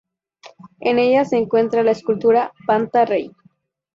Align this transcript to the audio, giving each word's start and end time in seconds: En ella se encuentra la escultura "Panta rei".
En 0.79 0.97
ella 0.97 1.25
se 1.25 1.37
encuentra 1.37 1.83
la 1.83 1.91
escultura 1.91 2.53
"Panta 2.65 3.05
rei". 3.05 3.31